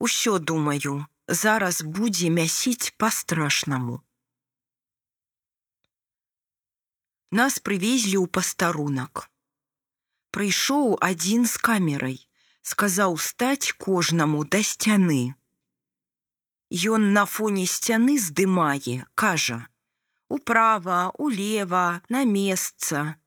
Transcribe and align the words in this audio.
Усё 0.00 0.38
думаю, 0.38 1.06
зараз 1.28 1.82
будзе 1.84 2.30
мясіць 2.32 2.96
па-страшнаму. 2.96 4.00
Нас 7.30 7.60
прывезлі 7.60 8.16
ў 8.16 8.26
пастарунак. 8.26 9.28
Прыйшоў 10.32 10.96
адзін 11.04 11.44
з 11.44 11.60
камерай, 11.68 12.16
сказаў 12.64 13.20
стаць 13.20 13.76
кожнаму 13.76 14.40
да 14.48 14.64
сцяны. 14.64 15.36
Ён 16.72 17.12
на 17.12 17.26
фоне 17.28 17.66
сцяны 17.68 18.16
здымае, 18.16 19.04
кажа: 19.14 19.68
управа, 20.32 21.12
улева, 21.18 22.02
на 22.08 22.24
месца. 22.24 23.20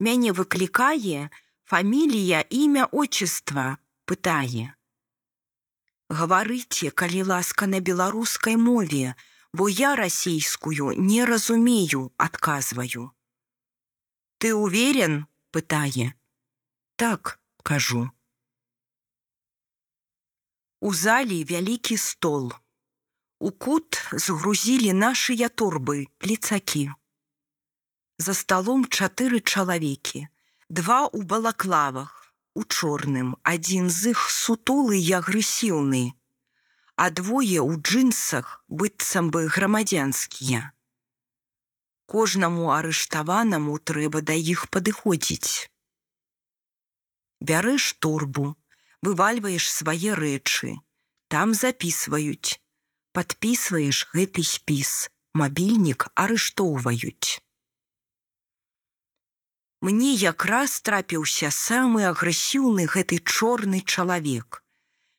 Мяне 0.00 0.32
выклікае, 0.32 1.30
фамілія, 1.64 2.42
імя 2.50 2.90
отчыства, 2.90 3.78
пытае. 4.04 4.75
Гаварыце, 6.08 6.90
калі 6.90 7.22
ласка 7.30 7.66
на 7.66 7.80
беларускай 7.80 8.56
мове, 8.56 9.14
бо 9.52 9.68
я 9.68 9.96
расійскую 9.96 10.94
не 10.96 11.24
разумею, 11.24 12.12
адказваю. 12.16 13.10
Ты 14.38 14.54
уверен, 14.54 15.26
пытае. 15.50 16.14
Так, 16.96 17.40
кажу. 17.62 18.10
У 20.80 20.94
залі 20.94 21.42
вялікі 21.44 21.96
стол. 21.96 22.52
У 23.40 23.50
кут 23.50 23.98
згрузілі 24.12 24.92
нашыя 24.92 25.48
торбы, 25.48 26.06
плецакі. 26.18 26.92
За 28.18 28.32
сталом 28.32 28.84
чатыры 28.86 29.40
чалавекі, 29.40 30.28
два 30.68 31.10
ў 31.10 31.26
балаклавах, 31.26 32.25
у 32.56 32.64
чорным, 32.64 33.36
адзін 33.44 33.90
з 33.92 34.16
іх 34.16 34.24
сутулы 34.32 34.96
і 34.96 35.12
агрэсіўны, 35.20 36.02
а 36.96 37.12
двое 37.12 37.60
ў 37.60 37.76
джинсах 37.84 38.64
быццам 38.72 39.28
бы 39.30 39.44
грамадзянскія. 39.52 40.72
Кожнаму 42.08 42.72
арыштаванаму 42.72 43.76
трэба 43.90 44.24
да 44.24 44.36
іх 44.54 44.68
падыходзіць. 44.72 45.68
Бярэш 47.44 47.92
торбу, 48.00 48.56
вывальваеш 49.04 49.68
свае 49.70 50.16
рэчы, 50.16 50.76
там 51.28 51.52
записываюць, 51.52 52.56
подписываеш 53.12 54.06
гэты 54.14 54.46
спіс, 54.46 55.10
мабільнік 55.36 56.08
арыштоўваюць. 56.14 57.45
Мне 59.86 60.12
якраз 60.20 60.76
трапіўся 60.88 61.50
самы 61.54 62.06
агрэсіўны 62.10 62.86
гэты 62.94 63.18
чорны 63.22 63.82
чалавек. 63.86 64.62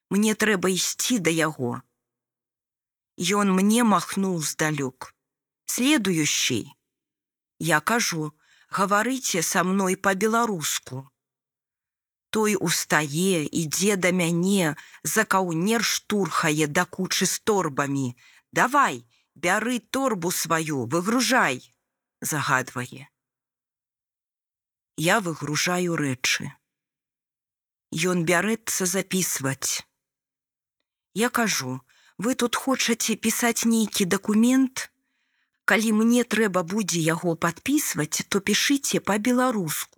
Мне 0.10 0.36
трэба 0.46 0.72
ісці 0.76 1.20
да 1.28 1.32
яго. 1.32 1.74
Ён 3.42 3.54
мне 3.60 3.84
махнуў 3.84 4.40
здалёк. 4.54 5.14
Следующий. 5.66 6.64
Я 7.60 7.80
кажу, 7.80 8.34
гаварыце 8.80 9.46
са 9.52 9.64
мной 9.64 9.96
па-беларуску 9.96 11.08
той 12.38 12.56
устае, 12.60 13.48
ідзе 13.50 13.96
да 13.96 14.12
мяне, 14.12 14.76
за 15.04 15.24
каўнер 15.26 15.84
штурхае 15.84 16.68
да 16.68 16.86
кучы 16.86 17.26
з 17.26 17.40
торбамі. 17.40 18.14
Давай, 18.52 19.06
бяры 19.34 19.80
торбу 19.80 20.32
сваю, 20.32 20.86
выгружай, 20.86 21.64
загадвае. 22.22 23.08
Я 24.98 25.20
выгружаю 25.20 25.96
рэчы. 25.96 26.52
Ён 27.92 28.26
бярэцца 28.26 28.86
записываць. 28.86 29.86
Я 31.14 31.30
кажу, 31.30 31.82
вы 32.18 32.36
тут 32.36 32.56
хочаце 32.56 33.16
пісаць 33.16 33.66
нейкі 33.66 34.06
дакумент? 34.06 34.90
Калі 35.66 35.92
мне 36.02 36.24
трэба 36.24 36.64
будзе 36.64 37.00
яго 37.00 37.36
падпісваць, 37.36 38.26
то 38.30 38.42
пішыце 38.42 39.00
па-беларуску 39.00 39.98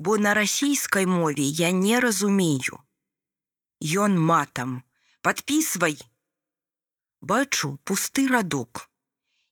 бо 0.00 0.16
на 0.18 0.32
расійскай 0.34 1.06
мове 1.06 1.44
я 1.44 1.70
не 1.70 2.00
разумею. 2.00 2.80
Ён 3.80 4.16
матам, 4.18 4.82
подписывай. 5.20 5.98
Бачу 7.20 7.76
пусты 7.84 8.24
радок. 8.28 8.88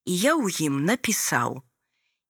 І 0.09 0.17
я 0.17 0.33
ў 0.41 0.49
ім 0.69 0.89
напісаў: 0.89 1.61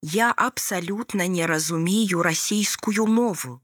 Я 0.02 0.32
абсалютна 0.32 1.26
не 1.26 1.46
разумею 1.46 2.22
расійскую 2.22 3.06
мову. 3.06 3.60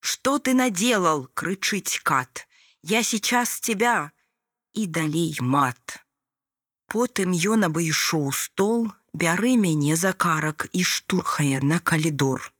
Что 0.00 0.38
ты 0.38 0.54
наделал, 0.54 1.28
крычыць 1.34 2.00
кат. 2.02 2.48
Я 2.82 3.02
сейчас 3.02 3.60
тебя 3.60 4.10
і 4.72 4.86
далей 4.86 5.36
мат. 5.40 6.00
Потым 6.90 7.30
ён 7.30 7.70
абышоў 7.70 8.32
стол, 8.34 8.90
бяры 9.14 9.54
мяне 9.54 9.94
за 9.94 10.12
карак 10.12 10.66
і 10.72 10.82
штурхае 10.82 11.60
на 11.62 11.78
калідор. 11.78 12.52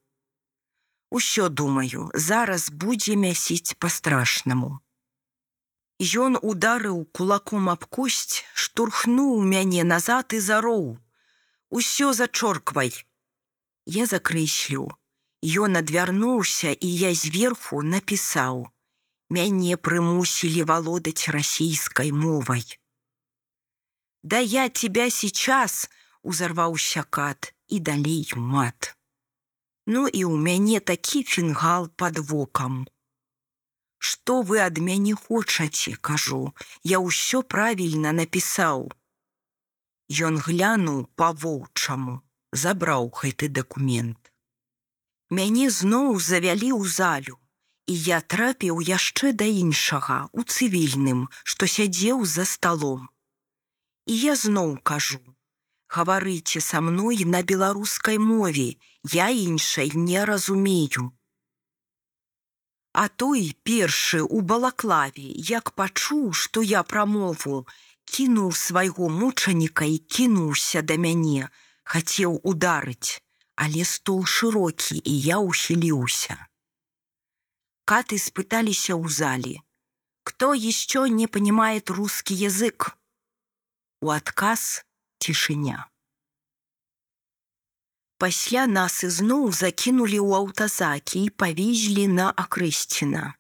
Усё 1.11 1.49
думаю, 1.49 2.11
зараз 2.15 2.71
будзе 2.71 3.17
мясіць 3.17 3.75
па-страшнаму. 3.83 4.79
Ён 5.99 6.39
ударыў 6.39 7.03
кулаком 7.11 7.69
аб 7.69 7.85
косць, 7.91 8.47
штурхнуў 8.55 9.43
мяне 9.43 9.83
назад 9.83 10.33
і 10.33 10.41
зароў. 10.41 10.99
Усё 11.71 12.13
зачорквай. 12.13 12.91
Я 13.87 14.07
закрэслю. 14.07 14.91
Ён 15.41 15.79
адвярнуўся 15.81 16.75
і 16.75 16.89
я 17.03 17.15
зверху 17.15 17.81
напісаў: 17.83 18.67
Мяне 19.31 19.77
прымусілі 19.77 20.67
валодаць 20.67 21.31
расійскай 21.31 22.13
мовай. 22.13 22.67
Да 24.23 24.39
я 24.39 24.69
тебя 24.69 25.09
сейчас 25.11 25.89
узарваўся 26.23 27.03
кат 27.09 27.55
і 27.69 27.81
далей 27.81 28.27
мат. 28.37 28.97
Ну 29.87 30.09
і 30.11 30.27
ў 30.27 30.35
мяне 30.37 30.81
такі 30.81 31.23
фінгал 31.23 31.89
под 31.89 32.19
вокам. 32.19 32.85
Што 33.99 34.43
вы 34.43 34.61
ад 34.61 34.83
мяне 34.83 35.15
хочаце, 35.15 35.95
кажу, 36.01 36.53
я 36.83 36.99
ўсё 36.99 37.43
правільна 37.43 38.13
напісаў. 38.13 38.91
Ён 40.11 40.39
глянуў 40.43 41.07
па-воўчаму, 41.15 42.15
забраў 42.51 43.11
гэты 43.15 43.49
дакумент. 43.49 44.19
Мяне 45.31 45.71
зноў 45.71 46.19
завялі 46.19 46.71
ў 46.75 46.91
залю, 46.91 47.37
і 47.87 47.95
я 48.07 48.19
трапіў 48.21 48.81
яшчэ 48.87 49.31
да 49.43 49.47
іншага 49.47 50.17
у 50.33 50.43
цывільным, 50.43 51.29
што 51.45 51.71
сядзеў 51.71 52.27
за 52.27 52.45
сталом. 52.45 53.07
І 54.11 54.19
я 54.19 54.35
зноў 54.35 54.75
кажу: 54.83 55.23
гаварыце 55.87 56.59
са 56.59 56.83
мной 56.83 57.23
на 57.25 57.43
беларускай 57.47 58.19
мове, 58.19 58.69
я 59.15 59.31
іншай 59.31 59.95
не 59.95 60.25
разумею. 60.25 61.15
А 62.93 63.07
той 63.09 63.55
першы 63.63 64.23
у 64.23 64.41
балаклаве, 64.41 65.31
як 65.51 65.71
пачуў, 65.79 66.33
што 66.35 66.63
я 66.63 66.83
прамову, 66.83 67.67
кінуў 68.17 68.53
свайго 68.59 69.09
мучаніка 69.09 69.87
і 69.87 69.99
кінуўся 69.99 70.83
да 70.83 70.99
мяне, 71.05 71.49
хацеў 71.85 72.39
ударыць, 72.53 73.23
але 73.55 73.85
стол 73.85 74.23
шырокі 74.35 75.01
і 75.05 75.15
я 75.27 75.39
ухіліўся. 75.39 76.37
Каты 77.91 78.19
спыталіся 78.23 78.95
ў 78.95 79.07
залі: 79.11 79.55
Кто 80.23 80.55
еще 80.55 81.09
не 81.09 81.27
понимает 81.27 81.91
русский 81.91 82.35
язык? 82.35 82.97
У 84.01 84.11
адказ 84.15 84.85
цішыня. 85.19 85.91
Пасля 88.21 88.67
нас 88.71 89.03
ізноў 89.05 89.51
закінулі 89.57 90.19
ў 90.21 90.31
аўтазакі 90.45 91.25
і 91.27 91.35
павезлі 91.43 92.07
на 92.15 92.31
акрэсціна. 92.45 93.35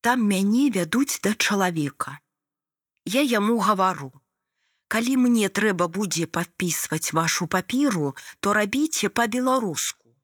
Там 0.00 0.24
мяне 0.30 0.70
вядуць 0.70 1.20
да 1.26 1.34
чалавека. 1.34 2.18
Я 3.04 3.22
яму 3.22 3.60
гавару: 3.60 4.12
Калі 4.88 5.16
мне 5.16 5.48
трэба 5.48 5.88
будзе 5.88 6.26
падпісваць 6.26 7.12
вашу 7.12 7.46
папіру, 7.46 8.16
то 8.40 8.52
рабіце 8.52 9.08
па-беларуску. 9.08 10.16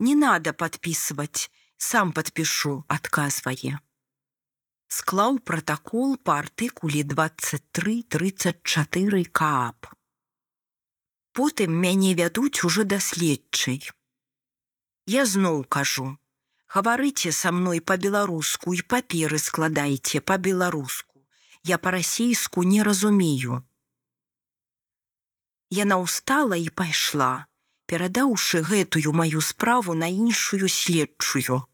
Не 0.00 0.14
надо 0.14 0.52
падпісваць, 0.52 1.50
сам 1.76 2.12
падпішу, 2.12 2.84
адказвае 2.88 3.78
склаў 4.94 5.38
пратакол 5.50 6.14
па 6.28 6.34
артыкуле 6.42 7.02
2334 7.12 9.22
каап. 9.38 9.88
Потым 11.34 11.70
мяне 11.84 12.10
вядуць 12.20 12.60
ужо 12.68 12.82
даследчай. 12.92 13.80
Я 15.14 15.22
зноў 15.30 15.56
кажу: 15.76 16.06
гаварыце 16.74 17.30
са 17.40 17.48
мной 17.56 17.78
па-беларуску 17.92 18.68
і 18.78 18.80
паперы 18.94 19.38
складайце 19.46 20.22
па-беларуску. 20.32 21.13
Я 21.64 21.78
па-расійску 21.78 22.62
не 22.62 22.82
разумею. 22.84 23.62
Яна 25.72 25.96
ўстала 26.04 26.60
і 26.60 26.68
пайшла, 26.68 27.48
перадаўшы 27.88 28.60
гэтую 28.60 29.16
маю 29.16 29.40
справу 29.40 29.94
на 29.96 30.12
іншую 30.12 30.68
следчую. 30.68 31.64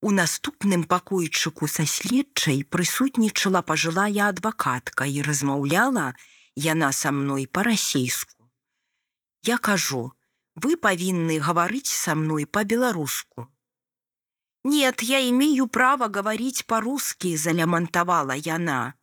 У 0.00 0.14
наступным 0.14 0.86
пакойчыку 0.86 1.66
са 1.66 1.82
следчай 1.82 2.62
прысутнічала 2.62 3.66
пажылая 3.66 4.30
адвакатка 4.30 5.10
і 5.10 5.26
размаўляла 5.26 6.14
яна 6.54 6.94
са 6.94 7.10
мной 7.10 7.50
па-расейску. 7.50 8.46
Я 9.42 9.58
кажу: 9.58 10.14
вы 10.54 10.78
павінны 10.78 11.42
гаварыць 11.42 11.90
са 11.90 12.14
мной 12.14 12.46
па-беларуску. 12.46 13.50
Нет, 14.64 15.02
я 15.02 15.28
имею 15.30 15.68
право 15.68 16.08
говорить 16.08 16.66
по-русски, 16.66 17.36
залямантавала 17.36 18.34
яна. 18.34 18.94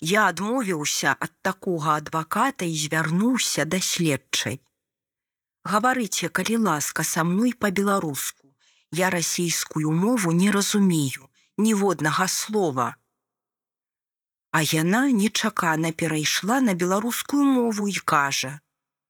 Я 0.00 0.26
адмовіўся 0.28 1.16
ад 1.20 1.32
такога 1.42 1.96
адваката 1.96 2.64
і 2.64 2.76
звярнуўся 2.76 3.64
да 3.64 3.80
следчай. 3.80 4.60
Гаварыце, 5.64 6.28
калі 6.28 6.56
ласка 6.68 7.02
са 7.02 7.24
мной 7.24 7.52
па-беларуску. 7.52 8.52
Я 8.92 9.10
расійскую 9.10 9.90
мову 9.90 10.32
не 10.32 10.52
разумею, 10.52 11.28
ніводнага 11.56 12.28
слова. 12.28 12.96
А 14.52 14.62
яна 14.62 15.10
нечакана 15.10 15.92
перайшла 15.92 16.60
на 16.60 16.74
беларускую 16.74 17.44
мову 17.44 17.88
і 17.88 17.98
кажа: 17.98 18.60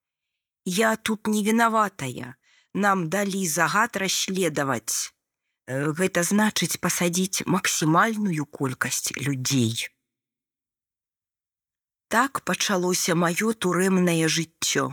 «Я 0.65 0.95
тут 0.95 1.27
не 1.27 1.43
вінаватая, 1.43 2.35
нам 2.77 3.09
далі 3.09 3.41
загад 3.49 3.97
расследаваць. 4.03 5.11
Гэта 5.67 6.23
значыць 6.23 6.79
пасадзіць 6.79 7.43
максімальную 7.45 8.45
колькасць 8.45 9.11
людзей. 9.17 9.89
Так 12.07 12.39
пачалося 12.47 13.17
маё 13.19 13.51
турэмнае 13.65 14.31
жыццё. 14.31 14.85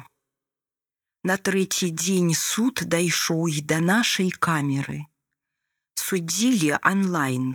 На 1.22 1.36
трэці 1.38 1.90
дзень 1.94 2.34
суд 2.34 2.82
дайшоў 2.94 3.46
і 3.52 3.62
да 3.70 3.78
нашай 3.80 4.34
камеры. 4.48 4.98
Суддзілі 5.94 6.74
онлайн. 6.82 7.54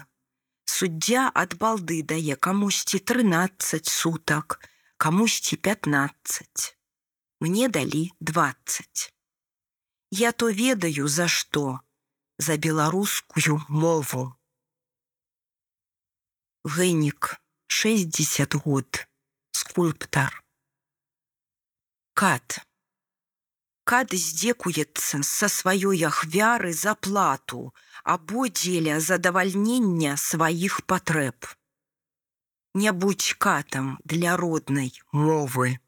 Суддзя 0.65 1.27
ад 1.43 1.59
балды 1.59 1.99
дае 2.07 2.39
камусьці 2.47 3.03
13 3.11 3.85
сутак, 3.85 4.59
камусьці 4.97 5.59
15. 5.59 6.75
Мне 7.41 7.67
далі 7.67 8.09
20. 8.21 9.18
Я 10.11 10.31
то 10.31 10.49
ведаю 10.49 11.07
за 11.07 11.27
што, 11.27 11.79
за 12.37 12.57
беларускую 12.57 13.61
мову. 13.69 14.35
Гэнік 16.63 17.37
60 17.67 18.55
год, 18.55 19.07
скульптар. 19.51 20.43
Кат 22.13 22.59
кад 23.89 24.11
здзекуецца 24.13 25.19
са 25.25 25.47
сваёй 25.49 26.03
ахвяры 26.09 26.73
за 26.79 26.91
плату 27.05 27.61
або 28.15 28.45
дзеля 28.57 28.99
задавальнення 29.05 30.11
сваіх 30.23 30.75
патрэб. 30.91 31.47
Не 32.81 32.91
будь 32.93 33.33
катам 33.45 33.87
для 34.05 34.35
роднай 34.37 34.93
мовы. 35.11 35.79